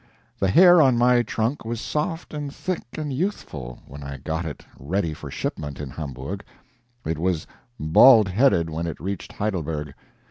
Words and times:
The 0.39 0.49
hair 0.49 0.81
on 0.81 0.97
my 0.97 1.21
trunk 1.21 1.63
was 1.63 1.79
soft 1.79 2.33
and 2.33 2.51
thick 2.51 2.81
and 2.97 3.13
youthful, 3.13 3.83
when 3.85 4.01
I 4.01 4.17
got 4.17 4.45
it 4.45 4.65
ready 4.79 5.13
for 5.13 5.29
shipment 5.29 5.79
in 5.79 5.91
Hamburg; 5.91 6.43
it 7.05 7.19
was 7.19 7.45
baldheaded 7.79 8.67
when 8.71 8.87
it 8.87 8.99
reached 8.99 9.33
Heidelberg. 9.33 9.93